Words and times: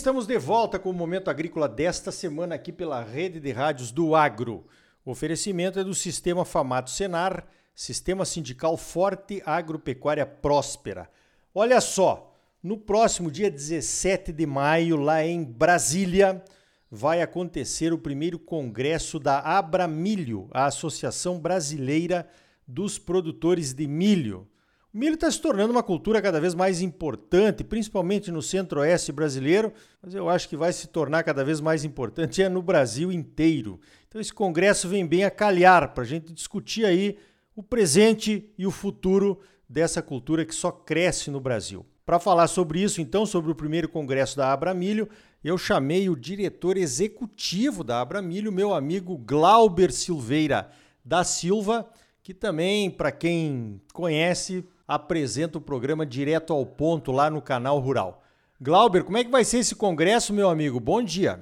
estamos 0.00 0.26
de 0.26 0.38
volta 0.38 0.78
com 0.78 0.88
o 0.88 0.94
Momento 0.94 1.28
Agrícola 1.28 1.68
desta 1.68 2.10
semana 2.10 2.54
aqui 2.54 2.72
pela 2.72 3.04
Rede 3.04 3.38
de 3.38 3.52
Rádios 3.52 3.92
do 3.92 4.14
Agro. 4.14 4.66
O 5.04 5.10
oferecimento 5.10 5.78
é 5.78 5.84
do 5.84 5.94
Sistema 5.94 6.42
Famato 6.42 6.88
Senar, 6.88 7.44
Sistema 7.74 8.24
Sindical 8.24 8.78
Forte 8.78 9.42
Agropecuária 9.44 10.24
Próspera. 10.24 11.10
Olha 11.54 11.82
só, 11.82 12.34
no 12.62 12.78
próximo 12.78 13.30
dia 13.30 13.50
17 13.50 14.32
de 14.32 14.46
maio, 14.46 14.96
lá 14.96 15.22
em 15.22 15.44
Brasília, 15.44 16.42
vai 16.90 17.20
acontecer 17.20 17.92
o 17.92 17.98
primeiro 17.98 18.38
congresso 18.38 19.20
da 19.20 19.38
Abramilho, 19.40 20.48
a 20.50 20.64
Associação 20.64 21.38
Brasileira 21.38 22.26
dos 22.66 22.98
Produtores 22.98 23.74
de 23.74 23.86
Milho. 23.86 24.48
O 24.92 24.98
milho 24.98 25.14
está 25.14 25.30
se 25.30 25.40
tornando 25.40 25.70
uma 25.70 25.84
cultura 25.84 26.20
cada 26.20 26.40
vez 26.40 26.52
mais 26.52 26.80
importante, 26.80 27.62
principalmente 27.62 28.32
no 28.32 28.42
centro-oeste 28.42 29.12
brasileiro, 29.12 29.72
mas 30.02 30.16
eu 30.16 30.28
acho 30.28 30.48
que 30.48 30.56
vai 30.56 30.72
se 30.72 30.88
tornar 30.88 31.22
cada 31.22 31.44
vez 31.44 31.60
mais 31.60 31.84
importante 31.84 32.42
é 32.42 32.48
no 32.48 32.60
Brasil 32.60 33.12
inteiro. 33.12 33.80
Então 34.08 34.20
esse 34.20 34.34
congresso 34.34 34.88
vem 34.88 35.06
bem 35.06 35.22
a 35.22 35.30
calhar 35.30 35.94
para 35.94 36.02
a 36.02 36.06
gente 36.06 36.32
discutir 36.32 36.84
aí 36.84 37.16
o 37.54 37.62
presente 37.62 38.52
e 38.58 38.66
o 38.66 38.72
futuro 38.72 39.38
dessa 39.68 40.02
cultura 40.02 40.44
que 40.44 40.52
só 40.52 40.72
cresce 40.72 41.30
no 41.30 41.40
Brasil. 41.40 41.86
Para 42.04 42.18
falar 42.18 42.48
sobre 42.48 42.82
isso, 42.82 43.00
então, 43.00 43.24
sobre 43.24 43.52
o 43.52 43.54
primeiro 43.54 43.88
congresso 43.88 44.36
da 44.36 44.52
Abramilho, 44.52 45.08
eu 45.44 45.56
chamei 45.56 46.10
o 46.10 46.16
diretor 46.16 46.76
executivo 46.76 47.84
da 47.84 48.00
Abramilho, 48.00 48.50
meu 48.50 48.74
amigo 48.74 49.16
Glauber 49.16 49.92
Silveira 49.92 50.68
da 51.04 51.22
Silva, 51.22 51.88
que 52.24 52.34
também, 52.34 52.90
para 52.90 53.12
quem 53.12 53.80
conhece, 53.92 54.64
apresenta 54.90 55.56
o 55.56 55.60
programa 55.60 56.04
direto 56.04 56.52
ao 56.52 56.66
ponto 56.66 57.12
lá 57.12 57.30
no 57.30 57.40
canal 57.40 57.78
Rural. 57.78 58.24
Glauber, 58.60 59.04
como 59.04 59.18
é 59.18 59.22
que 59.22 59.30
vai 59.30 59.44
ser 59.44 59.58
esse 59.58 59.76
congresso, 59.76 60.34
meu 60.34 60.50
amigo? 60.50 60.80
Bom 60.80 61.00
dia. 61.00 61.38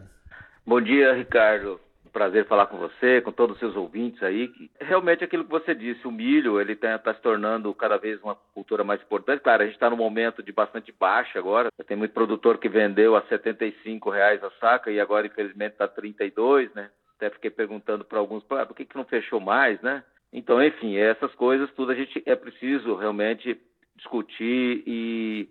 Bom 0.67 0.79
dia, 0.79 1.15
Ricardo. 1.15 1.81
Prazer 2.13 2.47
falar 2.47 2.67
com 2.67 2.77
você, 2.77 3.23
com 3.23 3.33
todos 3.33 3.55
os 3.55 3.61
seus 3.61 3.75
ouvintes 3.75 4.23
aí. 4.23 4.53
Realmente 4.79 5.25
aquilo 5.25 5.45
que 5.45 5.51
você 5.51 5.75
disse, 5.75 6.07
o 6.07 6.13
milho 6.13 6.61
ele 6.61 6.75
está 6.75 6.99
tá 6.99 7.15
se 7.15 7.23
tornando 7.23 7.73
cada 7.73 7.97
vez 7.97 8.21
uma 8.23 8.35
cultura 8.53 8.85
mais 8.85 9.01
importante. 9.01 9.41
Claro, 9.41 9.63
a 9.63 9.65
gente 9.65 9.77
está 9.77 9.89
num 9.89 9.97
momento 9.97 10.43
de 10.43 10.53
bastante 10.53 10.93
baixa 10.93 11.39
agora. 11.39 11.71
Tem 11.87 11.97
muito 11.97 12.13
produtor 12.13 12.59
que 12.59 12.69
vendeu 12.69 13.17
a 13.17 13.23
75 13.23 14.11
reais 14.11 14.45
a 14.45 14.51
saca 14.61 14.91
e 14.91 15.01
agora 15.01 15.27
infelizmente 15.27 15.73
está 15.73 15.89
32, 15.89 16.75
né? 16.75 16.91
Até 17.17 17.31
fiquei 17.31 17.51
perguntando 17.51 18.05
para 18.05 18.19
alguns, 18.19 18.45
por 18.45 18.75
que, 18.77 18.85
que 18.85 18.97
não 18.97 19.05
fechou 19.05 19.41
mais, 19.41 19.81
né? 19.81 20.05
Então, 20.33 20.63
enfim, 20.63 20.97
essas 20.97 21.35
coisas 21.35 21.71
tudo 21.73 21.93
a 21.93 21.95
gente 21.95 22.23
é 22.27 22.37
preciso 22.37 22.95
realmente 22.95 23.59
discutir 23.97 24.83
e, 24.87 25.49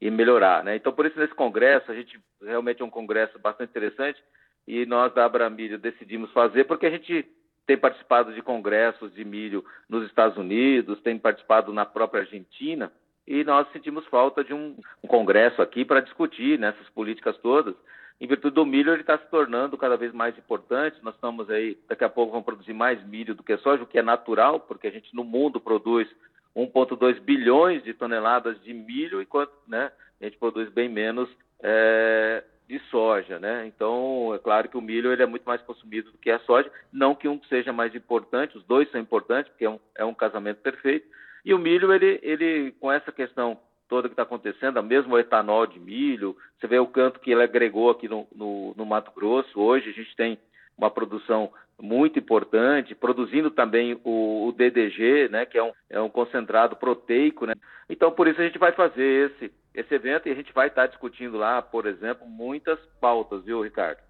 e 0.00 0.10
melhorar, 0.10 0.64
né? 0.64 0.76
Então, 0.76 0.92
por 0.92 1.06
isso 1.06 1.18
nesse 1.18 1.34
congresso 1.34 1.90
a 1.90 1.94
gente 1.94 2.18
realmente 2.42 2.82
é 2.82 2.84
um 2.84 2.90
congresso 2.90 3.38
bastante 3.38 3.70
interessante 3.70 4.22
e 4.66 4.84
nós 4.84 5.14
da 5.14 5.24
Abramilho 5.24 5.78
decidimos 5.78 6.30
fazer 6.32 6.64
porque 6.64 6.86
a 6.86 6.90
gente 6.90 7.24
tem 7.66 7.76
participado 7.76 8.32
de 8.32 8.42
congressos 8.42 9.12
de 9.14 9.24
milho 9.24 9.64
nos 9.88 10.06
Estados 10.06 10.36
Unidos, 10.36 11.00
tem 11.02 11.18
participado 11.18 11.72
na 11.72 11.84
própria 11.84 12.22
Argentina 12.22 12.92
e 13.26 13.44
nós 13.44 13.70
sentimos 13.72 14.06
falta 14.06 14.44
de 14.44 14.54
um, 14.54 14.76
um 15.02 15.08
congresso 15.08 15.60
aqui 15.60 15.84
para 15.84 16.00
discutir 16.00 16.58
nessas 16.58 16.82
né, 16.82 16.92
políticas 16.94 17.36
todas 17.38 17.74
em 18.20 18.26
virtude 18.26 18.54
do 18.54 18.64
milho, 18.64 18.92
ele 18.92 19.02
está 19.02 19.18
se 19.18 19.26
tornando 19.26 19.76
cada 19.76 19.96
vez 19.96 20.12
mais 20.12 20.36
importante. 20.38 21.02
Nós 21.02 21.14
estamos 21.14 21.50
aí, 21.50 21.76
daqui 21.86 22.02
a 22.02 22.08
pouco, 22.08 22.32
vamos 22.32 22.46
produzir 22.46 22.72
mais 22.72 23.02
milho 23.06 23.34
do 23.34 23.42
que 23.42 23.56
soja, 23.58 23.82
o 23.82 23.86
que 23.86 23.98
é 23.98 24.02
natural, 24.02 24.60
porque 24.60 24.86
a 24.86 24.90
gente 24.90 25.14
no 25.14 25.22
mundo 25.22 25.60
produz 25.60 26.08
1,2 26.56 27.20
bilhões 27.20 27.84
de 27.84 27.92
toneladas 27.92 28.58
de 28.62 28.72
milho, 28.72 29.20
enquanto 29.20 29.52
né, 29.68 29.92
a 30.18 30.24
gente 30.24 30.38
produz 30.38 30.70
bem 30.70 30.88
menos 30.88 31.28
é, 31.62 32.42
de 32.66 32.78
soja. 32.90 33.38
Né? 33.38 33.66
Então, 33.66 34.32
é 34.34 34.38
claro 34.38 34.66
que 34.70 34.78
o 34.78 34.82
milho 34.82 35.12
ele 35.12 35.22
é 35.22 35.26
muito 35.26 35.44
mais 35.44 35.60
consumido 35.60 36.10
do 36.10 36.18
que 36.18 36.30
a 36.30 36.38
soja. 36.40 36.72
Não 36.90 37.14
que 37.14 37.28
um 37.28 37.38
seja 37.44 37.70
mais 37.70 37.94
importante, 37.94 38.56
os 38.56 38.64
dois 38.64 38.90
são 38.90 38.98
importantes, 38.98 39.50
porque 39.50 39.66
é 39.66 39.70
um, 39.70 39.80
é 39.94 40.04
um 40.06 40.14
casamento 40.14 40.62
perfeito. 40.62 41.06
E 41.46 41.54
o 41.54 41.58
milho, 41.60 41.92
ele, 41.92 42.18
ele 42.24 42.72
com 42.80 42.90
essa 42.90 43.12
questão 43.12 43.56
toda 43.88 44.08
que 44.08 44.14
está 44.14 44.24
acontecendo, 44.24 44.82
mesmo 44.82 45.14
o 45.14 45.18
etanol 45.18 45.64
de 45.64 45.78
milho, 45.78 46.36
você 46.58 46.66
vê 46.66 46.76
o 46.76 46.88
canto 46.88 47.20
que 47.20 47.30
ele 47.30 47.44
agregou 47.44 47.88
aqui 47.88 48.08
no, 48.08 48.26
no, 48.34 48.74
no, 48.76 48.84
Mato 48.84 49.12
Grosso. 49.14 49.60
Hoje 49.60 49.90
a 49.90 49.92
gente 49.92 50.16
tem 50.16 50.36
uma 50.76 50.90
produção 50.90 51.52
muito 51.80 52.18
importante, 52.18 52.96
produzindo 52.96 53.48
também 53.48 53.96
o, 54.02 54.48
o 54.48 54.52
DDG, 54.52 55.28
né, 55.28 55.46
que 55.46 55.56
é 55.56 55.62
um, 55.62 55.70
é 55.88 56.00
um 56.00 56.08
concentrado 56.08 56.74
proteico. 56.74 57.46
Né? 57.46 57.54
Então, 57.88 58.10
por 58.10 58.26
isso 58.26 58.40
a 58.40 58.44
gente 58.44 58.58
vai 58.58 58.72
fazer 58.72 59.30
esse, 59.30 59.52
esse 59.72 59.94
evento 59.94 60.28
e 60.28 60.32
a 60.32 60.34
gente 60.34 60.52
vai 60.52 60.66
estar 60.66 60.82
tá 60.82 60.88
discutindo 60.88 61.36
lá, 61.36 61.62
por 61.62 61.86
exemplo, 61.86 62.26
muitas 62.26 62.80
pautas, 63.00 63.44
viu, 63.44 63.62
Ricardo? 63.62 64.00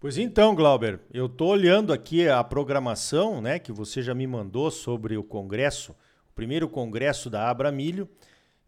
Pois 0.00 0.16
então, 0.16 0.54
Glauber, 0.54 1.00
eu 1.12 1.26
estou 1.26 1.50
olhando 1.50 1.92
aqui 1.92 2.26
a 2.26 2.42
programação 2.42 3.42
né, 3.42 3.58
que 3.58 3.72
você 3.72 4.00
já 4.00 4.14
me 4.14 4.26
mandou 4.26 4.70
sobre 4.70 5.18
o 5.18 5.24
congresso, 5.24 5.94
primeiro 6.38 6.68
congresso 6.68 7.28
da 7.28 7.50
Abramilho. 7.50 8.04
Milho 8.04 8.08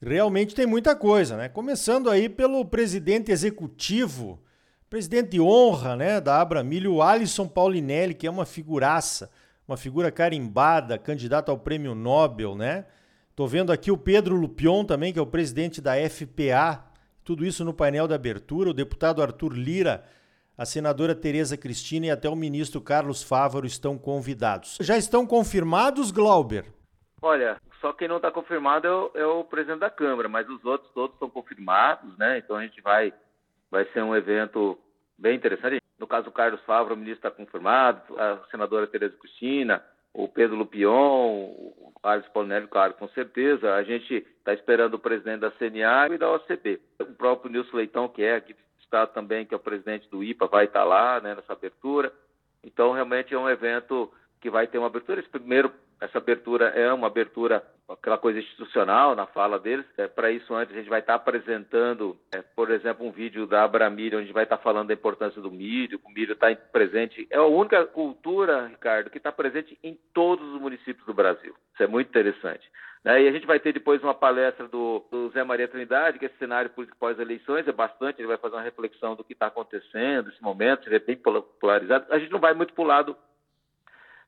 realmente 0.03 0.56
tem 0.56 0.66
muita 0.66 0.97
coisa, 0.97 1.36
né? 1.36 1.48
Começando 1.48 2.10
aí 2.10 2.28
pelo 2.28 2.64
presidente 2.64 3.31
executivo, 3.31 4.42
presidente 4.88 5.31
de 5.31 5.41
honra, 5.41 5.94
né, 5.94 6.20
da 6.20 6.41
Abramilho, 6.41 7.00
Alisson 7.00 7.47
Paulinelli, 7.47 8.12
que 8.12 8.26
é 8.26 8.31
uma 8.31 8.44
figuraça, 8.44 9.31
uma 9.69 9.76
figura 9.76 10.10
carimbada, 10.10 10.98
candidato 10.98 11.48
ao 11.48 11.58
Prêmio 11.58 11.94
Nobel, 11.94 12.56
né? 12.56 12.86
Tô 13.36 13.47
vendo 13.47 13.70
aqui 13.70 13.92
o 13.92 13.97
Pedro 13.97 14.34
Lupion 14.34 14.84
também, 14.84 15.12
que 15.12 15.20
é 15.20 15.22
o 15.22 15.26
presidente 15.26 15.81
da 15.81 15.92
FPA, 16.10 16.84
tudo 17.22 17.47
isso 17.47 17.64
no 17.64 17.72
painel 17.72 18.08
da 18.08 18.16
abertura, 18.16 18.70
o 18.70 18.75
deputado 18.75 19.22
Arthur 19.22 19.52
Lira, 19.52 20.04
a 20.58 20.66
senadora 20.66 21.14
Tereza 21.14 21.56
Cristina 21.56 22.06
e 22.06 22.10
até 22.10 22.28
o 22.28 22.34
ministro 22.34 22.81
Carlos 22.81 23.22
Fávaro 23.22 23.64
estão 23.64 23.97
convidados. 23.97 24.76
Já 24.81 24.98
estão 24.98 25.25
confirmados, 25.25 26.10
Glauber? 26.10 26.79
Olha, 27.22 27.60
só 27.81 27.92
quem 27.92 28.08
não 28.08 28.16
está 28.16 28.31
confirmado 28.31 28.86
é 28.86 28.91
o, 28.91 29.10
é 29.14 29.26
o, 29.26 29.44
presidente 29.44 29.81
da 29.81 29.91
Câmara, 29.91 30.28
mas 30.28 30.48
os 30.48 30.64
outros 30.64 30.91
todos 30.92 31.14
estão 31.14 31.28
confirmados, 31.28 32.16
né? 32.16 32.38
Então 32.38 32.56
a 32.56 32.62
gente 32.62 32.81
vai, 32.81 33.12
vai 33.70 33.84
ser 33.86 34.03
um 34.03 34.16
evento 34.16 34.78
bem 35.19 35.36
interessante. 35.36 35.81
No 35.98 36.06
caso 36.06 36.25
do 36.25 36.32
Carlos 36.32 36.62
Favre, 36.62 36.94
o 36.94 36.97
ministro 36.97 37.28
está 37.28 37.31
confirmado, 37.31 38.19
a 38.19 38.38
senadora 38.50 38.86
Tereza 38.86 39.16
Cristina, 39.19 39.84
o 40.14 40.26
Pedro 40.26 40.56
Lupion, 40.56 41.50
o 41.50 41.92
Carlos 42.03 42.26
Paulinelli, 42.28 42.66
claro, 42.66 42.94
com 42.94 43.08
certeza. 43.08 43.75
A 43.75 43.82
gente 43.82 44.26
está 44.38 44.54
esperando 44.54 44.94
o 44.94 44.98
presidente 44.98 45.41
da 45.41 45.50
CNA 45.50 46.08
e 46.14 46.19
da 46.19 46.32
OCB. 46.32 46.81
O 47.00 47.14
próprio 47.14 47.52
Nilson 47.52 47.76
Leitão, 47.76 48.08
que 48.08 48.22
é 48.22 48.37
aqui 48.37 48.54
do 48.54 48.58
Estado 48.81 49.12
também, 49.12 49.44
que 49.44 49.54
é 49.54 49.56
o 49.56 49.60
presidente 49.60 50.08
do 50.08 50.25
IPA, 50.25 50.47
vai 50.47 50.64
estar 50.64 50.81
tá 50.81 50.84
lá 50.87 51.20
né, 51.20 51.34
nessa 51.34 51.52
abertura. 51.52 52.12
Então, 52.64 52.92
realmente 52.92 53.34
é 53.34 53.38
um 53.38 53.48
evento 53.48 54.10
que 54.40 54.50
vai 54.50 54.66
ter 54.66 54.78
uma 54.78 54.86
abertura. 54.86 55.20
Esse 55.20 55.28
primeiro 55.28 55.72
essa 56.00 56.16
abertura 56.16 56.68
é 56.68 56.90
uma 56.92 57.08
abertura, 57.08 57.62
aquela 57.86 58.16
coisa 58.16 58.38
institucional 58.38 59.14
na 59.14 59.26
fala 59.26 59.58
deles. 59.58 59.84
É, 59.98 60.08
Para 60.08 60.30
isso, 60.30 60.54
antes, 60.54 60.74
a 60.74 60.78
gente 60.78 60.88
vai 60.88 61.00
estar 61.00 61.14
apresentando, 61.14 62.16
é, 62.32 62.40
por 62.40 62.70
exemplo, 62.70 63.06
um 63.06 63.12
vídeo 63.12 63.46
da 63.46 63.64
Abramilho, 63.64 64.16
onde 64.16 64.22
a 64.22 64.26
gente 64.26 64.34
vai 64.34 64.44
estar 64.44 64.56
falando 64.56 64.88
da 64.88 64.94
importância 64.94 65.42
do 65.42 65.50
milho, 65.50 66.00
o 66.02 66.10
milho 66.10 66.32
está 66.32 66.54
presente. 66.54 67.26
É 67.30 67.36
a 67.36 67.44
única 67.44 67.84
cultura, 67.84 68.66
Ricardo, 68.66 69.10
que 69.10 69.18
está 69.18 69.30
presente 69.30 69.78
em 69.84 69.98
todos 70.14 70.54
os 70.54 70.60
municípios 70.60 71.04
do 71.04 71.12
Brasil. 71.12 71.54
Isso 71.74 71.82
é 71.82 71.86
muito 71.86 72.08
interessante. 72.08 72.66
Né? 73.04 73.22
E 73.22 73.28
a 73.28 73.32
gente 73.32 73.46
vai 73.46 73.60
ter 73.60 73.72
depois 73.72 74.02
uma 74.02 74.14
palestra 74.14 74.68
do, 74.68 75.04
do 75.10 75.28
Zé 75.30 75.44
Maria 75.44 75.68
Trindade, 75.68 76.18
que 76.18 76.24
é 76.24 76.28
esse 76.28 76.38
cenário 76.38 76.70
político 76.70 76.98
pós-eleições, 76.98 77.68
é 77.68 77.72
bastante, 77.72 78.20
ele 78.20 78.28
vai 78.28 78.38
fazer 78.38 78.56
uma 78.56 78.62
reflexão 78.62 79.14
do 79.14 79.24
que 79.24 79.34
está 79.34 79.46
acontecendo 79.46 80.28
nesse 80.28 80.42
momento, 80.42 80.88
ele 80.88 80.96
é 80.96 80.98
bem 80.98 81.18
polarizado. 81.60 82.06
A 82.10 82.18
gente 82.18 82.32
não 82.32 82.40
vai 82.40 82.54
muito 82.54 82.72
para 82.72 82.84
o 82.84 82.86
lado 82.86 83.16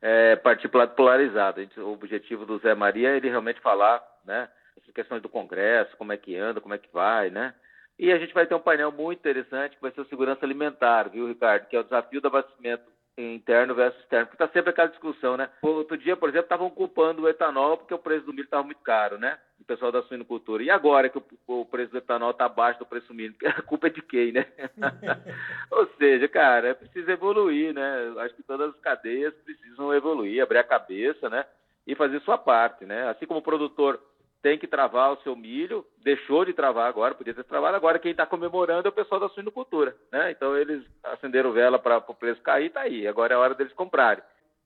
é, 0.02 0.34
partir 0.36 0.68
polarizado. 0.68 1.60
Gente, 1.60 1.78
o 1.80 1.92
objetivo 1.92 2.44
do 2.44 2.58
Zé 2.58 2.74
Maria 2.74 3.10
é 3.10 3.16
ele 3.16 3.30
realmente 3.30 3.60
falar, 3.60 4.04
né, 4.26 4.48
essas 4.76 4.92
questões 4.92 5.22
do 5.22 5.28
Congresso, 5.28 5.96
como 5.96 6.12
é 6.12 6.16
que 6.16 6.36
anda, 6.36 6.60
como 6.60 6.74
é 6.74 6.78
que 6.78 6.92
vai, 6.92 7.30
né? 7.30 7.54
E 7.98 8.10
a 8.10 8.18
gente 8.18 8.34
vai 8.34 8.46
ter 8.46 8.54
um 8.54 8.60
painel 8.60 8.90
muito 8.90 9.20
interessante 9.20 9.76
que 9.76 9.82
vai 9.82 9.92
ser 9.92 10.00
o 10.00 10.06
segurança 10.06 10.44
alimentar, 10.44 11.08
viu, 11.08 11.28
Ricardo? 11.28 11.68
Que 11.68 11.76
é 11.76 11.80
o 11.80 11.84
desafio 11.84 12.20
do 12.20 12.26
abastecimento 12.26 12.82
interno 13.16 13.74
versus 13.74 14.00
externo, 14.00 14.26
porque 14.26 14.42
está 14.42 14.52
sempre 14.52 14.70
aquela 14.70 14.88
discussão, 14.88 15.36
né? 15.36 15.50
Outro 15.60 15.96
dia, 15.98 16.16
por 16.16 16.28
exemplo, 16.28 16.46
estavam 16.46 16.70
culpando 16.70 17.22
o 17.22 17.28
etanol 17.28 17.76
porque 17.76 17.92
o 17.92 17.98
preço 17.98 18.24
do 18.24 18.32
milho 18.32 18.44
estava 18.44 18.62
muito 18.62 18.80
caro, 18.82 19.18
né? 19.18 19.38
O 19.60 19.64
pessoal 19.64 19.92
da 19.92 20.02
suinocultura. 20.02 20.62
E 20.62 20.70
agora 20.70 21.08
que 21.08 21.18
o, 21.18 21.24
o 21.46 21.66
preço 21.66 21.92
do 21.92 21.98
etanol 21.98 22.30
está 22.30 22.46
abaixo 22.46 22.78
do 22.78 22.86
preço 22.86 23.08
do 23.08 23.14
milho? 23.14 23.34
A 23.44 23.62
culpa 23.62 23.88
é 23.88 23.90
de 23.90 24.02
quem, 24.02 24.32
né? 24.32 24.46
Ou 25.70 25.86
seja, 25.98 26.26
cara, 26.28 26.68
é 26.68 26.74
preciso 26.74 27.10
evoluir, 27.10 27.74
né? 27.74 28.14
Acho 28.18 28.34
que 28.34 28.42
todas 28.42 28.70
as 28.74 28.80
cadeias 28.80 29.34
precisam 29.44 29.94
evoluir, 29.94 30.42
abrir 30.42 30.58
a 30.58 30.64
cabeça, 30.64 31.28
né? 31.28 31.44
E 31.86 31.94
fazer 31.94 32.20
sua 32.20 32.38
parte, 32.38 32.84
né? 32.86 33.08
Assim 33.08 33.26
como 33.26 33.40
o 33.40 33.42
produtor 33.42 34.00
tem 34.42 34.58
que 34.58 34.66
travar 34.66 35.12
o 35.12 35.22
seu 35.22 35.36
milho, 35.36 35.86
deixou 36.02 36.44
de 36.44 36.52
travar 36.52 36.88
agora, 36.88 37.14
podia 37.14 37.32
ter 37.32 37.44
travado, 37.44 37.76
agora 37.76 37.98
quem 37.98 38.10
está 38.10 38.26
comemorando 38.26 38.88
é 38.88 38.90
o 38.90 38.94
pessoal 38.94 39.20
da 39.20 39.28
suinocultura, 39.28 39.96
né? 40.10 40.32
Então 40.32 40.56
eles 40.56 40.84
acenderam 41.04 41.52
vela 41.52 41.78
para 41.78 41.98
o 41.98 42.14
preço 42.14 42.42
cair, 42.42 42.70
tá 42.70 42.80
aí, 42.80 43.06
agora 43.06 43.34
é 43.34 43.36
a 43.36 43.40
hora 43.40 43.54
deles 43.54 43.72
comprarem. 43.72 44.22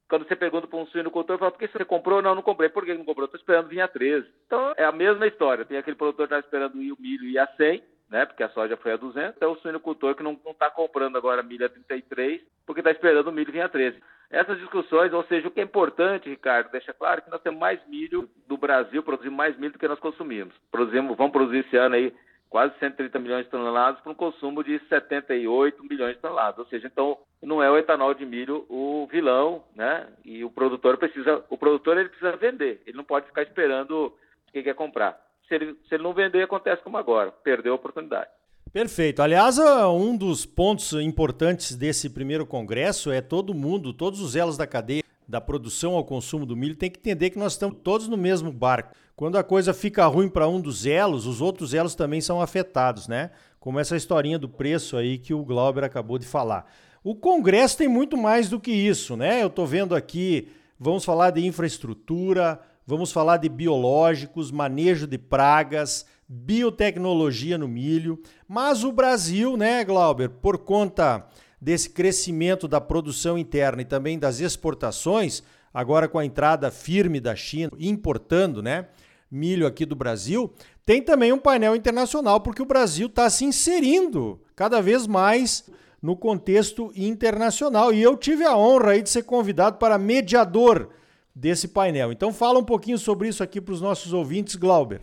Quando 0.08 0.26
você 0.26 0.37
pergunta 0.37 0.67
para 0.67 0.78
um 0.78 0.87
suinocultor, 0.87 1.37
fala, 1.37 1.50
por 1.50 1.58
que 1.58 1.67
você 1.67 1.84
comprou? 1.84 2.23
Não, 2.23 2.34
não 2.34 2.43
comprei. 2.43 2.69
Por 2.69 2.84
que 2.84 2.94
não 2.94 3.05
comprou? 3.05 3.25
Estou 3.25 3.40
esperando 3.40 3.69
vir 3.69 3.81
a 3.81 3.88
13. 3.88 4.25
Então 4.46 4.73
é 4.76 4.84
a 4.84 4.93
mesma 4.93 5.26
história. 5.26 5.64
Tem 5.64 5.76
aquele 5.76 5.96
produtor 5.96 6.28
que 6.28 6.34
está 6.34 6.46
esperando 6.46 6.75
o 6.75 6.78
milho 6.78 7.25
ir 7.25 7.38
a 7.40 7.46
100, 7.56 7.82
né? 8.08 8.25
Porque 8.25 8.44
a 8.44 8.49
soja 8.50 8.76
foi 8.76 8.93
a 8.93 8.96
200, 8.96 9.43
é 9.43 9.46
o 9.46 9.56
suinocultor 9.56 10.14
que 10.14 10.23
não 10.23 10.38
está 10.46 10.70
comprando 10.70 11.17
agora 11.17 11.43
milho 11.43 11.67
a 11.67 11.69
33, 11.69 12.40
porque 12.64 12.81
está 12.81 12.93
esperando 12.93 13.26
o 13.28 13.32
milho 13.32 13.52
vir 13.52 13.62
a 13.62 13.69
13. 13.69 14.00
Essas 14.31 14.58
discussões, 14.58 15.12
ou 15.12 15.25
seja, 15.25 15.49
o 15.49 15.50
que 15.50 15.61
é 15.61 15.62
importante, 15.62 16.28
Ricardo, 16.28 16.70
deixa 16.70 16.93
claro 16.93 17.23
que 17.23 17.31
nós 17.31 17.40
temos 17.43 17.61
mais 17.61 17.81
milho 17.88 18.28
do 18.46 18.56
Brasil, 18.56 19.02
produzimos 19.02 19.37
mais 19.37 19.56
milho 19.56 19.73
do 19.73 19.78
que 19.78 19.88
nós 19.88 20.00
consumimos. 20.00 20.55
Produzimos, 20.70 21.17
vamos 21.17 21.32
produzir 21.32 21.58
esse 21.58 21.76
ano 21.76 21.94
aí 21.94 22.12
quase 22.49 22.78
130 22.78 23.19
milhões 23.19 23.44
de 23.44 23.50
toneladas 23.50 24.00
para 24.00 24.12
um 24.12 24.14
consumo 24.14 24.62
de 24.62 24.78
78 24.88 25.84
milhões 25.84 26.14
de 26.14 26.23
toneladas. 26.23 26.58
Ou 26.58 26.67
seja, 26.67 26.87
então 26.87 27.19
não 27.43 27.62
é 27.62 27.70
o 27.70 27.76
etanol 27.76 28.14
de 28.14 28.25
milho 28.25 28.64
o 28.69 29.06
vilão, 29.11 29.64
né? 29.75 30.08
E 30.25 30.44
o 30.44 30.50
produtor 30.50 30.96
precisa, 30.96 31.44
o 31.50 31.58
produtor 31.58 31.99
ele 31.99 32.08
precisa 32.08 32.37
vender. 32.37 32.82
Ele 32.87 32.96
não 32.96 33.05
pode 33.05 33.26
ficar 33.26 33.43
esperando 33.43 34.17
quem 34.52 34.62
quer 34.62 34.75
comprar. 34.75 35.20
Se 35.49 35.55
ele, 35.55 35.75
se 35.88 35.94
ele 35.94 36.02
não 36.02 36.12
vender, 36.12 36.43
acontece 36.43 36.82
como 36.82 36.96
agora, 36.96 37.31
perdeu 37.31 37.73
a 37.73 37.76
oportunidade. 37.76 38.31
Perfeito. 38.76 39.23
Aliás, 39.23 39.56
um 39.58 40.14
dos 40.14 40.44
pontos 40.44 40.93
importantes 40.93 41.75
desse 41.75 42.11
primeiro 42.11 42.44
congresso 42.44 43.11
é 43.11 43.23
todo 43.23 43.55
mundo, 43.55 43.90
todos 43.90 44.20
os 44.20 44.37
elos 44.37 44.58
da 44.58 44.67
cadeia 44.67 45.02
da 45.26 45.40
produção 45.40 45.94
ao 45.94 46.05
consumo 46.05 46.44
do 46.44 46.55
milho 46.55 46.76
tem 46.76 46.90
que 46.90 46.99
entender 46.99 47.31
que 47.31 47.38
nós 47.38 47.55
estamos 47.55 47.78
todos 47.82 48.06
no 48.06 48.19
mesmo 48.19 48.52
barco. 48.52 48.94
Quando 49.17 49.38
a 49.38 49.43
coisa 49.43 49.73
fica 49.73 50.05
ruim 50.05 50.28
para 50.28 50.46
um 50.46 50.61
dos 50.61 50.84
elos, 50.84 51.25
os 51.25 51.40
outros 51.40 51.73
elos 51.73 51.94
também 51.94 52.20
são 52.20 52.43
afetados, 52.43 53.08
né? 53.08 53.31
Como 53.58 53.81
essa 53.81 53.96
historinha 53.96 54.38
do 54.38 54.46
preço 54.46 54.99
aí 54.99 55.17
que 55.17 55.32
o 55.32 55.43
Glauber 55.43 55.82
acabou 55.82 56.19
de 56.19 56.26
falar. 56.26 56.70
O 57.02 57.14
Congresso 57.14 57.78
tem 57.78 57.88
muito 57.88 58.14
mais 58.14 58.50
do 58.50 58.61
que 58.61 58.73
isso, 58.73 59.17
né? 59.17 59.43
Eu 59.43 59.46
estou 59.46 59.67
vendo 59.67 59.94
aqui, 59.94 60.49
vamos 60.78 61.02
falar 61.02 61.31
de 61.31 61.46
infraestrutura, 61.46 62.61
vamos 62.87 63.11
falar 63.11 63.38
de 63.38 63.49
biológicos, 63.49 64.50
manejo 64.50 65.06
de 65.06 65.17
pragas, 65.17 66.05
biotecnologia 66.28 67.56
no 67.56 67.69
milho. 67.69 68.20
Mas 68.49 68.84
o 68.84 68.93
Brasil, 68.93 69.56
né, 69.56 69.84
Glauber, 69.84 70.28
por 70.28 70.58
conta 70.58 71.26
desse 71.61 71.90
crescimento 71.90 72.69
da 72.69 72.81
produção 72.81 73.38
interna 73.38 73.82
e 73.82 73.84
também 73.84 74.19
das 74.19 74.40
exportações, 74.40 75.43
agora 75.73 76.08
com 76.08 76.19
a 76.19 76.25
entrada 76.25 76.70
firme 76.70 77.20
da 77.20 77.34
China, 77.34 77.73
importando 77.78 78.62
né, 78.62 78.88
milho 79.31 79.67
aqui 79.67 79.84
do 79.84 79.96
Brasil, 79.96 80.52
tem 80.84 81.02
também 81.02 81.32
um 81.32 81.38
painel 81.38 81.75
internacional, 81.75 82.40
porque 82.40 82.62
o 82.62 82.67
Brasil 82.67 83.06
está 83.06 83.28
se 83.28 83.44
inserindo 83.44 84.40
cada 84.55 84.81
vez 84.81 85.06
mais 85.06 85.69
no 86.00 86.17
contexto 86.17 86.93
internacional. 86.94 87.93
E 87.93 88.00
eu 88.00 88.17
tive 88.17 88.44
a 88.44 88.56
honra 88.56 88.93
aí 88.93 89.02
de 89.02 89.11
ser 89.11 89.23
convidado 89.23 89.78
para 89.78 89.99
mediador 89.99 90.90
desse 91.34 91.69
painel. 91.69 92.12
Então 92.12 92.32
fala 92.32 92.58
um 92.58 92.64
pouquinho 92.64 92.99
sobre 92.99 93.28
isso 93.28 93.43
aqui 93.43 93.61
para 93.61 93.75
os 93.75 93.81
nossos 93.81 94.12
ouvintes, 94.12 94.55
Glauber. 94.55 95.02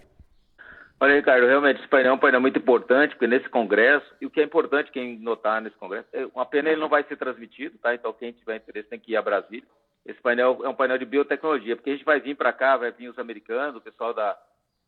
Olha, 1.03 1.15
Ricardo, 1.15 1.45
realmente 1.45 1.81
esse 1.81 1.87
painel 1.89 2.13
é 2.13 2.15
um 2.15 2.17
painel 2.17 2.39
muito 2.39 2.57
importante, 2.57 3.09
porque 3.09 3.27
nesse 3.27 3.49
congresso, 3.49 4.09
e 4.21 4.25
o 4.25 4.29
que 4.29 4.39
é 4.39 4.43
importante 4.45 4.89
quem 4.89 5.19
notar 5.19 5.61
nesse 5.61 5.75
congresso, 5.75 6.07
é, 6.13 6.25
uma 6.27 6.45
pena 6.45 6.69
ele 6.69 6.79
não 6.79 6.87
vai 6.87 7.03
ser 7.03 7.17
transmitido, 7.17 7.77
tá? 7.77 7.93
Então 7.93 8.13
quem 8.13 8.31
tiver 8.31 8.55
interesse 8.55 8.87
tem 8.87 8.97
que 8.97 9.11
ir 9.11 9.17
a 9.17 9.21
Brasília. 9.21 9.67
Esse 10.05 10.21
painel 10.21 10.61
é 10.63 10.69
um 10.69 10.73
painel 10.73 10.97
de 10.97 11.03
biotecnologia, 11.03 11.75
porque 11.75 11.89
a 11.89 11.93
gente 11.93 12.05
vai 12.05 12.21
vir 12.21 12.37
para 12.37 12.53
cá, 12.53 12.77
vai 12.77 12.89
vir 12.93 13.09
os 13.09 13.19
americanos, 13.19 13.75
o 13.75 13.81
pessoal 13.81 14.13
da 14.13 14.39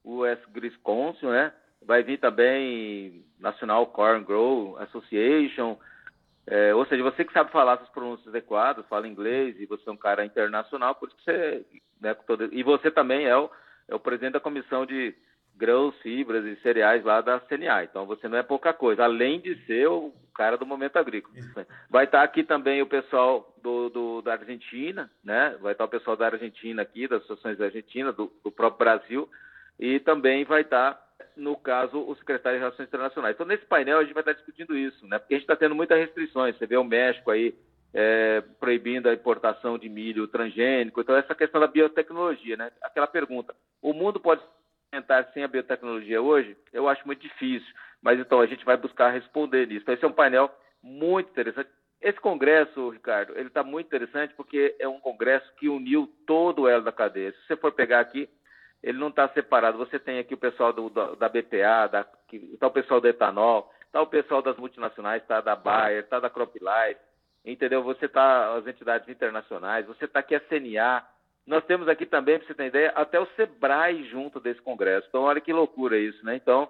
US 0.06 0.40
Wisconsin, 0.56 1.26
né? 1.26 1.52
Vai 1.86 2.02
vir 2.02 2.18
também 2.18 3.26
National 3.38 3.86
Corn 3.88 4.24
Grow 4.24 4.78
Association, 4.84 5.78
é, 6.48 6.74
ou 6.74 6.86
seja, 6.86 7.04
você 7.04 7.26
que 7.26 7.34
sabe 7.34 7.52
falar 7.52 7.74
essas 7.74 7.90
pronúncias 7.90 8.30
adequadas, 8.30 8.88
fala 8.88 9.06
inglês 9.06 9.60
e 9.60 9.66
você 9.66 9.90
é 9.90 9.92
um 9.92 9.98
cara 9.98 10.24
internacional, 10.24 10.96
por 10.96 11.10
isso 11.10 11.18
que 11.18 11.24
você, 11.26 11.66
né, 12.00 12.14
todo, 12.26 12.48
e 12.54 12.64
você 12.64 12.90
também 12.90 13.26
é 13.26 13.36
o, 13.36 13.52
é 13.90 13.94
o 13.94 14.00
presidente 14.00 14.34
da 14.34 14.40
comissão 14.40 14.86
de 14.86 15.14
grãos, 15.57 15.96
fibras 16.02 16.46
e 16.46 16.56
cereais 16.62 17.04
lá 17.04 17.22
da 17.22 17.40
CNA. 17.40 17.84
Então 17.84 18.06
você 18.06 18.28
não 18.28 18.38
é 18.38 18.44
pouca 18.44 18.74
coisa, 18.74 19.04
além 19.04 19.40
de 19.40 19.56
ser 19.66 19.88
o 19.88 20.13
cara 20.36 20.57
do 20.57 20.66
momento 20.66 20.98
agrícola. 20.98 21.36
Vai 21.90 22.06
estar 22.06 22.22
aqui 22.22 22.44
também 22.44 22.81
o 22.81 22.88
pessoal 22.88 23.56
do, 23.63 23.90
do, 23.90 24.22
da 24.22 24.34
Argentina, 24.34 25.10
né? 25.24 25.56
Vai 25.62 25.72
estar 25.72 25.86
o 25.86 25.90
pessoal 25.90 26.18
da 26.18 26.28
Argentina 26.28 26.81
aqui, 26.81 27.07
das 27.07 27.24
associações 27.24 27.57
da 27.57 27.66
Argentina, 27.66 28.12
do, 28.12 28.31
do 28.44 28.52
próprio 28.52 28.80
Brasil, 28.80 29.30
e 29.80 30.00
também 30.00 30.44
vai 30.44 30.62
estar, 30.62 31.02
no 31.38 31.56
caso, 31.56 32.00
o 32.00 32.16
secretário 32.18 32.60
de 32.60 32.63
Relações 32.63 32.88
Internacionais. 32.88 33.34
Então, 33.34 33.48
nesse 33.48 33.66
painel, 33.66 34.00
a 34.00 34.04
gente 34.04 34.13
vai 34.13 34.22
estar 34.22 34.34
discutindo 34.34 34.78
isso, 34.78 35.08
né? 35.08 35.19
Porque 35.19 35.36
a 35.36 35.38
gente 35.38 35.46
está 35.46 35.56
tendo 35.56 35.74
muitas 35.74 35.98
restrições. 35.98 36.58
Você 36.58 36.68
vê 36.68 36.75
o 36.75 36.84
México 36.84 37.31
aí 37.31 37.56
é, 37.94 38.44
proibindo 38.60 39.08
a 39.08 39.13
importação 39.13 39.78
de 39.78 39.88
milho 39.88 40.28
transgênico. 40.28 41.00
Então, 41.00 41.16
essa 41.16 41.34
questão 41.34 41.62
da 41.62 41.68
biotecnologia, 41.68 42.58
né? 42.58 42.72
Aquela 42.81 43.08
pergunta: 43.08 43.56
o 43.81 43.94
mundo 43.94 44.19
pode 44.19 44.42
implementar 44.96 45.30
sem 45.34 45.44
a 45.44 45.48
biotecnologia 45.48 46.22
hoje, 46.22 46.56
eu 46.72 46.88
acho 46.88 47.06
muito 47.06 47.22
difícil. 47.22 47.68
Mas 48.02 48.20
então 48.20 48.40
a 48.40 48.46
gente 48.46 48.64
vai 48.64 48.78
buscar 48.78 49.10
responder 49.10 49.68
nisso. 49.68 49.82
Então, 49.82 49.94
esse 49.94 50.06
é 50.06 50.08
um 50.08 50.14
painel 50.14 50.50
muito 50.82 51.30
interessante. 51.30 51.70
Esse 52.02 52.20
congresso, 52.20 52.90
Ricardo, 52.90 53.34
ele 53.36 53.48
está 53.48 53.64
muito 53.64 53.88
interessante 53.88 54.34
porque 54.36 54.76
é 54.80 54.88
um 54.88 55.00
congresso 55.00 55.52
que 55.56 55.68
uniu 55.68 56.08
todo 56.28 56.64
o 56.64 56.68
elo 56.68 56.84
da 56.84 56.92
cadeia. 56.92 57.32
Se 57.32 57.48
você 57.48 57.56
for 57.56 57.72
pegar 57.72 58.00
aqui, 58.00 58.30
ele 58.84 59.00
não 59.00 59.08
está 59.08 59.28
separado. 59.30 59.78
Você 59.78 59.98
tem 59.98 60.20
aqui 60.20 60.34
o 60.34 60.38
pessoal 60.38 60.72
do, 60.72 60.90
da, 60.90 61.28
BPA, 61.28 61.88
da, 61.92 62.06
está 62.32 62.68
o 62.68 62.72
pessoal 62.72 63.02
do 63.02 63.08
etanol, 63.08 63.74
está 63.86 64.02
o 64.02 64.08
pessoal 64.08 64.42
das 64.42 64.58
multinacionais, 64.58 65.24
está 65.24 65.42
da 65.42 65.56
Bayer, 65.56 66.04
está 66.04 66.20
da 66.20 66.30
CropLife, 66.30 67.00
entendeu? 67.44 67.82
Você 67.82 68.06
está 68.06 68.54
as 68.56 68.68
entidades 68.68 69.10
internacionais, 69.10 69.88
você 69.88 70.06
está 70.06 70.20
aqui 70.20 70.36
a 70.36 70.40
CNA, 70.40 71.04
nós 71.46 71.64
temos 71.66 71.88
aqui 71.88 72.06
também, 72.06 72.40
para 72.40 72.48
você 72.48 72.54
ter 72.56 72.68
ideia, 72.68 72.90
até 72.96 73.20
o 73.20 73.28
Sebrae 73.36 74.04
junto 74.10 74.40
desse 74.40 74.62
congresso. 74.62 75.08
Então, 75.08 75.24
olha 75.24 75.40
que 75.40 75.54
loucura 75.54 75.98
isso, 75.98 76.26
né? 76.26 76.36
Então, 76.36 76.68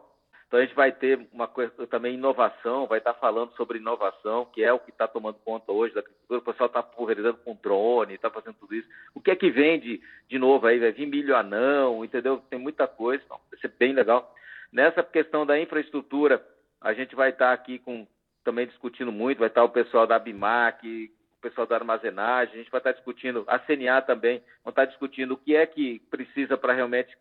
então 0.48 0.60
a 0.60 0.66
gente 0.66 0.76
vai 0.76 0.92
ter 0.92 1.28
uma 1.32 1.48
coisa 1.48 1.72
também 1.88 2.16
inovação, 2.16 2.86
vai 2.86 3.00
estar 3.00 3.14
falando 3.14 3.54
sobre 3.56 3.78
inovação, 3.78 4.46
que 4.54 4.64
é 4.64 4.72
o 4.72 4.80
que 4.80 4.92
está 4.92 5.08
tomando 5.08 5.40
conta 5.46 5.72
hoje 5.72 5.94
da 5.94 6.02
agricultura. 6.02 6.40
O 6.40 6.44
pessoal 6.44 6.68
está 6.68 6.84
pulverizando 6.84 7.38
com 7.38 7.56
drone, 7.56 8.14
está 8.14 8.30
fazendo 8.30 8.56
tudo 8.60 8.76
isso. 8.76 8.88
O 9.14 9.22
que 9.22 9.32
é 9.32 9.36
que 9.36 9.50
vem 9.50 9.80
de, 9.80 10.38
novo 10.38 10.68
aí? 10.68 10.78
Vai 10.78 10.92
vir 10.92 11.08
milho 11.08 11.36
anão, 11.36 12.04
entendeu? 12.04 12.44
Tem 12.50 12.60
muita 12.60 12.86
coisa, 12.86 13.24
então, 13.24 13.40
vai 13.50 13.60
ser 13.60 13.70
bem 13.80 13.94
legal. 13.94 14.34
Nessa 14.72 15.02
questão 15.02 15.46
da 15.46 15.60
infraestrutura, 15.60 16.46
a 16.82 16.94
gente 16.94 17.16
vai 17.16 17.30
estar 17.30 17.54
aqui 17.54 17.80
com 17.80 18.06
também 18.44 18.68
discutindo 18.68 19.12
muito, 19.12 19.40
vai 19.40 19.48
estar 19.48 19.64
o 19.64 19.70
pessoal 19.70 20.06
da 20.06 20.20
Bimac, 20.20 21.12
pessoal 21.50 21.68
da 21.68 21.76
armazenagem, 21.76 22.56
a 22.56 22.58
gente 22.58 22.72
vai 22.72 22.80
estar 22.80 22.92
discutindo, 22.92 23.44
a 23.46 23.60
CNA 23.60 24.02
também, 24.02 24.42
vai 24.64 24.72
estar 24.72 24.86
discutindo 24.86 25.36
o 25.36 25.38
que 25.38 25.56
é 25.56 25.64
que 25.66 26.00
precisa 26.10 26.58
para 26.58 26.74
realmente 26.74 27.16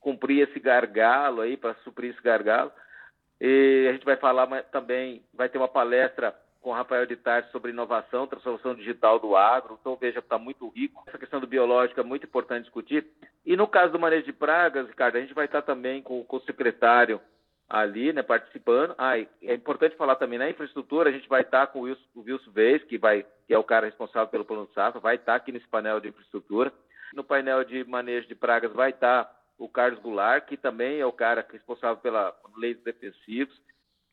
cumprir 0.00 0.48
esse 0.48 0.58
gargalo 0.58 1.42
aí, 1.42 1.56
para 1.56 1.74
suprir 1.84 2.10
esse 2.10 2.20
gargalo. 2.20 2.72
E 3.40 3.86
a 3.88 3.92
gente 3.92 4.04
vai 4.04 4.16
falar 4.16 4.46
também, 4.64 5.22
vai 5.32 5.48
ter 5.48 5.58
uma 5.58 5.68
palestra 5.68 6.34
com 6.60 6.70
o 6.70 6.74
Rafael 6.74 7.06
de 7.06 7.14
Tarso 7.16 7.50
sobre 7.52 7.70
inovação, 7.70 8.26
transformação 8.26 8.74
digital 8.74 9.20
do 9.20 9.36
agro. 9.36 9.78
Então, 9.80 9.96
veja, 9.96 10.18
está 10.18 10.36
muito 10.36 10.68
rico. 10.68 11.04
Essa 11.06 11.16
questão 11.16 11.40
do 11.40 11.46
biológico 11.46 12.00
é 12.00 12.02
muito 12.02 12.26
importante 12.26 12.64
discutir. 12.64 13.06
E 13.46 13.56
no 13.56 13.68
caso 13.68 13.92
do 13.92 14.00
manejo 14.00 14.26
de 14.26 14.32
pragas, 14.32 14.88
Ricardo, 14.88 15.16
a 15.16 15.20
gente 15.20 15.32
vai 15.32 15.46
estar 15.46 15.62
também 15.62 16.02
com, 16.02 16.22
com 16.24 16.36
o 16.36 16.42
secretário 16.42 17.20
ali, 17.70 18.12
né, 18.12 18.20
participando. 18.20 18.96
Ah, 18.98 19.16
é 19.16 19.54
importante 19.54 19.96
falar 19.96 20.16
também 20.16 20.40
na 20.40 20.50
infraestrutura, 20.50 21.08
a 21.08 21.12
gente 21.12 21.28
vai 21.28 21.42
estar 21.42 21.68
com 21.68 21.78
o 21.78 21.82
Wilson, 21.82 22.02
o 22.16 22.20
Wilson 22.22 22.50
Vez, 22.50 22.82
que, 22.82 22.98
vai, 22.98 23.24
que 23.46 23.54
é 23.54 23.58
o 23.58 23.64
cara 23.64 23.86
responsável 23.86 24.28
pelo 24.28 24.44
plano 24.44 24.68
safra, 24.74 25.00
vai 25.00 25.14
estar 25.14 25.36
aqui 25.36 25.52
nesse 25.52 25.68
painel 25.68 26.00
de 26.00 26.08
infraestrutura. 26.08 26.72
No 27.14 27.22
painel 27.22 27.62
de 27.62 27.84
manejo 27.84 28.26
de 28.26 28.34
pragas 28.34 28.72
vai 28.72 28.90
estar 28.90 29.30
o 29.56 29.68
Carlos 29.68 30.00
Goulart, 30.00 30.46
que 30.46 30.56
também 30.56 30.98
é 30.98 31.06
o 31.06 31.12
cara 31.12 31.46
responsável 31.48 31.98
pela 31.98 32.34
lei 32.56 32.74
dos 32.74 32.82
defensivos. 32.82 33.54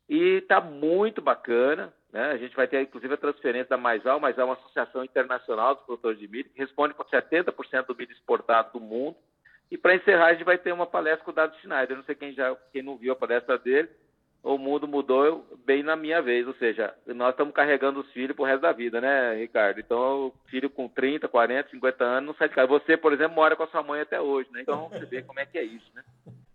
E 0.08 0.38
está 0.38 0.62
muito 0.62 1.22
bacana, 1.22 1.92
né? 2.12 2.32
A 2.32 2.38
gente 2.38 2.56
vai 2.56 2.68
ter, 2.68 2.82
inclusive, 2.82 3.14
a 3.14 3.18
transferência 3.18 3.70
da 3.70 3.78
Maisal. 3.78 4.20
Maisal 4.20 4.44
é 4.44 4.46
uma 4.46 4.56
associação 4.56 5.04
internacional 5.04 5.76
dos 5.76 5.84
produtores 5.86 6.20
de 6.20 6.28
milho, 6.28 6.50
que 6.50 6.60
responde 6.60 6.94
por 6.94 7.06
70% 7.08 7.86
do 7.88 7.96
milho 7.96 8.12
exportado 8.12 8.74
do 8.74 8.80
mundo. 8.80 9.18
E 9.70 9.78
para 9.78 9.96
encerrar, 9.96 10.28
a 10.28 10.34
gente 10.34 10.46
vai 10.46 10.58
ter 10.58 10.72
uma 10.72 10.86
palestra 10.86 11.26
com 11.26 11.32
o 11.32 11.34
Dado 11.34 11.56
Schneider. 11.58 11.98
Não 11.98 12.04
sei 12.04 12.16
quem 12.16 12.34
já 12.34 12.56
quem 12.72 12.82
não 12.82 12.98
viu 12.98 13.14
a 13.14 13.16
palestra 13.16 13.58
dele. 13.58 13.90
O 14.44 14.58
mundo 14.58 14.88
mudou 14.88 15.46
bem 15.66 15.84
na 15.84 15.96
minha 15.96 16.22
vez, 16.22 16.48
ou 16.48 16.54
seja, 16.54 16.94
nós 17.08 17.32
estamos 17.32 17.54
carregando 17.54 18.00
os 18.00 18.10
filhos 18.14 18.36
pro 18.36 18.46
resto 18.46 18.62
da 18.62 18.72
vida, 18.72 19.02
né, 19.02 19.36
Ricardo? 19.36 19.80
Então, 19.80 20.32
filho 20.46 20.70
com 20.70 20.88
30, 20.88 21.28
40, 21.28 21.72
50 21.72 22.04
anos 22.06 22.28
não 22.28 22.36
sai 22.36 22.48
de 22.48 22.56
casa. 22.56 22.68
Você, 22.68 22.96
por 22.96 23.12
exemplo, 23.12 23.36
mora 23.36 23.58
com 23.58 23.64
a 23.64 23.68
sua 23.68 23.84
mãe 23.84 24.00
até 24.00 24.22
hoje, 24.22 24.48
né? 24.54 24.62
Então, 24.62 24.88
você 24.88 25.06
vê 25.06 25.22
como 25.22 25.40
é 25.40 25.46
que 25.46 25.58
é 25.58 25.64
isso, 25.64 25.92
né? 25.94 26.02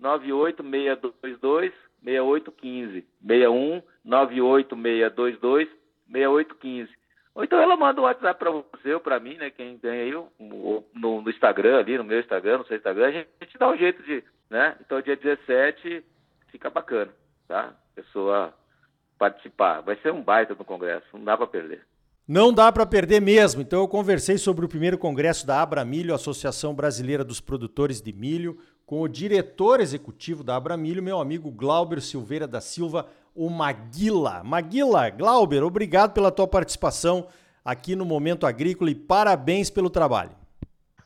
98 0.00 0.64
622 0.64 1.72
6815. 2.02 3.06
61 3.24 3.80
98 4.04 4.74
622 4.74 5.68
6815. 6.10 7.03
Ou 7.34 7.42
então 7.42 7.60
ela 7.60 7.76
manda 7.76 8.00
um 8.00 8.04
WhatsApp 8.04 8.38
para 8.38 8.50
você 8.50 8.94
ou 8.94 9.00
para 9.00 9.18
mim, 9.18 9.36
né? 9.36 9.50
Quem 9.50 9.76
tem 9.78 9.90
aí 9.90 10.12
no, 10.38 10.84
no, 10.94 11.30
Instagram 11.30 11.78
ali, 11.78 11.98
no 11.98 12.04
meu 12.04 12.20
Instagram, 12.20 12.58
no 12.58 12.66
seu 12.66 12.76
Instagram, 12.76 13.06
a 13.06 13.10
gente, 13.10 13.28
a 13.40 13.44
gente 13.44 13.58
dá 13.58 13.68
um 13.68 13.76
jeito 13.76 14.02
de, 14.04 14.22
né? 14.48 14.76
Então 14.80 15.00
dia 15.02 15.16
17 15.16 16.04
fica 16.52 16.70
bacana, 16.70 17.12
tá? 17.48 17.74
Pessoa 17.94 18.54
participar. 19.18 19.80
Vai 19.80 19.96
ser 19.96 20.12
um 20.12 20.22
baita 20.22 20.54
do 20.54 20.64
congresso, 20.64 21.06
não 21.12 21.24
dá 21.24 21.36
para 21.36 21.46
perder. 21.48 21.84
Não 22.26 22.52
dá 22.52 22.70
para 22.72 22.86
perder 22.86 23.20
mesmo. 23.20 23.60
Então 23.60 23.80
eu 23.80 23.88
conversei 23.88 24.38
sobre 24.38 24.64
o 24.64 24.68
primeiro 24.68 24.96
congresso 24.96 25.46
da 25.46 25.60
Abra 25.60 25.84
Milho, 25.84 26.14
Associação 26.14 26.72
Brasileira 26.72 27.24
dos 27.24 27.40
Produtores 27.40 28.00
de 28.00 28.12
Milho, 28.12 28.58
com 28.86 29.02
o 29.02 29.08
diretor 29.08 29.80
executivo 29.80 30.44
da 30.44 30.56
Abra 30.56 30.76
Milho, 30.76 31.02
meu 31.02 31.18
amigo 31.18 31.50
Glauber 31.50 32.00
Silveira 32.00 32.46
da 32.46 32.60
Silva, 32.60 33.08
o 33.34 33.50
Maguila. 33.50 34.42
Maguila, 34.44 35.10
Glauber, 35.10 35.62
obrigado 35.62 36.12
pela 36.12 36.30
tua 36.30 36.46
participação 36.46 37.28
aqui 37.64 37.96
no 37.96 38.04
Momento 38.04 38.46
Agrícola 38.46 38.90
e 38.90 38.94
parabéns 38.94 39.70
pelo 39.70 39.90
trabalho. 39.90 40.30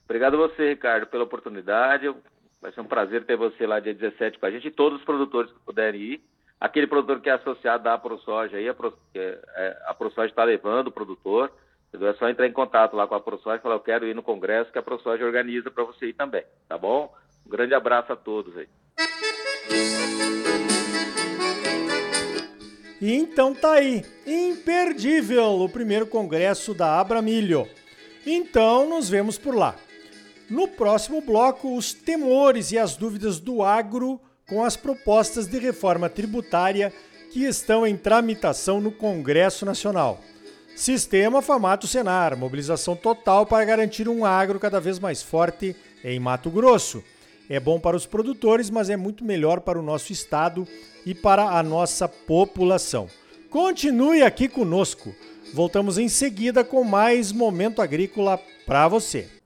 Obrigado 0.04 0.34
a 0.34 0.48
você, 0.48 0.70
Ricardo, 0.70 1.06
pela 1.06 1.24
oportunidade. 1.24 2.12
Vai 2.60 2.72
ser 2.72 2.80
um 2.80 2.86
prazer 2.86 3.24
ter 3.24 3.36
você 3.36 3.66
lá 3.66 3.78
dia 3.78 3.94
17 3.94 4.38
com 4.38 4.46
a 4.46 4.50
gente 4.50 4.68
e 4.68 4.70
todos 4.70 4.98
os 4.98 5.04
produtores 5.04 5.52
que 5.52 5.60
puderem 5.60 6.00
ir. 6.00 6.24
Aquele 6.60 6.88
produtor 6.88 7.20
que 7.20 7.30
é 7.30 7.34
associado 7.34 7.88
à 7.88 7.96
ProSoja 7.96 8.56
aí, 8.56 8.68
a, 8.68 8.74
Pro, 8.74 8.92
é, 9.14 9.82
a 9.86 9.94
ProSoja 9.94 10.26
está 10.26 10.42
levando 10.42 10.88
o 10.88 10.92
produtor. 10.92 11.52
É 11.92 12.12
só 12.14 12.28
entrar 12.28 12.46
em 12.46 12.52
contato 12.52 12.96
lá 12.96 13.06
com 13.06 13.14
a 13.14 13.20
ProSoja 13.20 13.56
e 13.56 13.60
falar, 13.60 13.76
eu 13.76 13.80
quero 13.80 14.06
ir 14.06 14.14
no 14.14 14.22
congresso 14.22 14.72
que 14.72 14.78
a 14.78 14.82
ProSoja 14.82 15.24
organiza 15.24 15.70
para 15.70 15.84
você 15.84 16.06
ir 16.06 16.12
também, 16.14 16.44
tá 16.68 16.76
bom? 16.76 17.14
Um 17.46 17.50
grande 17.50 17.74
abraço 17.74 18.12
a 18.12 18.16
todos 18.16 18.56
aí. 18.58 18.68
E 23.00 23.14
então 23.14 23.54
tá 23.54 23.74
aí, 23.74 24.04
imperdível 24.26 25.60
o 25.60 25.68
primeiro 25.68 26.06
congresso 26.06 26.74
da 26.74 26.98
Abramilho. 26.98 27.68
Então 28.26 28.88
nos 28.88 29.08
vemos 29.08 29.38
por 29.38 29.54
lá. 29.54 29.76
No 30.50 30.66
próximo 30.66 31.20
bloco, 31.20 31.76
os 31.76 31.92
temores 31.92 32.72
e 32.72 32.78
as 32.78 32.96
dúvidas 32.96 33.38
do 33.38 33.62
agro 33.62 34.20
com 34.48 34.64
as 34.64 34.76
propostas 34.76 35.46
de 35.46 35.58
reforma 35.58 36.08
tributária 36.08 36.92
que 37.30 37.44
estão 37.44 37.86
em 37.86 37.96
tramitação 37.96 38.80
no 38.80 38.90
Congresso 38.90 39.66
Nacional. 39.66 40.20
Sistema 40.74 41.42
Famato 41.42 41.86
Senar, 41.86 42.36
mobilização 42.36 42.96
total 42.96 43.44
para 43.44 43.64
garantir 43.64 44.08
um 44.08 44.24
agro 44.24 44.58
cada 44.58 44.80
vez 44.80 44.98
mais 44.98 45.22
forte 45.22 45.76
em 46.02 46.18
Mato 46.18 46.50
Grosso. 46.50 47.04
É 47.48 47.58
bom 47.58 47.80
para 47.80 47.96
os 47.96 48.04
produtores, 48.04 48.68
mas 48.68 48.90
é 48.90 48.96
muito 48.96 49.24
melhor 49.24 49.60
para 49.60 49.78
o 49.78 49.82
nosso 49.82 50.12
estado 50.12 50.66
e 51.06 51.14
para 51.14 51.44
a 51.58 51.62
nossa 51.62 52.06
população. 52.06 53.08
Continue 53.48 54.22
aqui 54.22 54.48
conosco. 54.48 55.14
Voltamos 55.54 55.96
em 55.96 56.08
seguida 56.08 56.62
com 56.62 56.84
mais 56.84 57.32
momento 57.32 57.80
agrícola 57.80 58.38
para 58.66 58.86
você. 58.86 59.37